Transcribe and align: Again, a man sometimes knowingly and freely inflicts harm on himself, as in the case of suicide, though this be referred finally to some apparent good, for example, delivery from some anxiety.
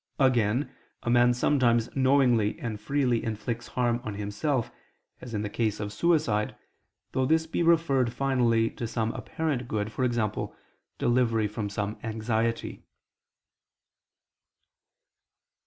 Again, 0.17 0.71
a 1.03 1.11
man 1.11 1.31
sometimes 1.31 1.87
knowingly 1.95 2.57
and 2.59 2.81
freely 2.81 3.23
inflicts 3.23 3.67
harm 3.67 4.01
on 4.03 4.15
himself, 4.15 4.71
as 5.21 5.35
in 5.35 5.43
the 5.43 5.47
case 5.47 5.79
of 5.79 5.93
suicide, 5.93 6.55
though 7.11 7.27
this 7.27 7.45
be 7.45 7.61
referred 7.61 8.11
finally 8.11 8.71
to 8.71 8.87
some 8.87 9.11
apparent 9.11 9.67
good, 9.67 9.91
for 9.91 10.03
example, 10.03 10.55
delivery 10.97 11.47
from 11.47 11.69
some 11.69 11.99
anxiety. 12.01 12.83